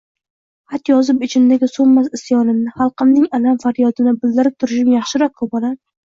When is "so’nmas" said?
1.73-2.07